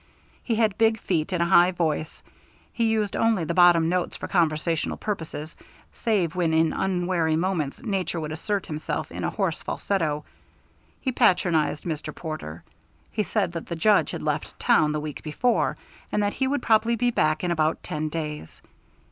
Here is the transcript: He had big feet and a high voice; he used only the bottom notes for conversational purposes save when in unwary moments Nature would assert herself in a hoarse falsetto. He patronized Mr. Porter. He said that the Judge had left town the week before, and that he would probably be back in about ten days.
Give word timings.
He 0.43 0.55
had 0.55 0.79
big 0.79 0.99
feet 0.99 1.31
and 1.31 1.43
a 1.43 1.45
high 1.45 1.69
voice; 1.69 2.23
he 2.73 2.85
used 2.85 3.15
only 3.15 3.43
the 3.43 3.53
bottom 3.53 3.87
notes 3.87 4.17
for 4.17 4.27
conversational 4.27 4.97
purposes 4.97 5.55
save 5.93 6.35
when 6.35 6.55
in 6.55 6.73
unwary 6.73 7.35
moments 7.35 7.83
Nature 7.83 8.19
would 8.19 8.31
assert 8.31 8.65
herself 8.65 9.11
in 9.11 9.23
a 9.23 9.29
hoarse 9.29 9.61
falsetto. 9.61 10.25
He 10.99 11.11
patronized 11.11 11.83
Mr. 11.83 12.15
Porter. 12.15 12.63
He 13.11 13.21
said 13.21 13.51
that 13.51 13.67
the 13.67 13.75
Judge 13.75 14.09
had 14.09 14.23
left 14.23 14.59
town 14.59 14.91
the 14.91 14.99
week 14.99 15.21
before, 15.21 15.77
and 16.11 16.23
that 16.23 16.33
he 16.33 16.47
would 16.47 16.63
probably 16.63 16.95
be 16.95 17.11
back 17.11 17.43
in 17.43 17.51
about 17.51 17.83
ten 17.83 18.09
days. 18.09 18.59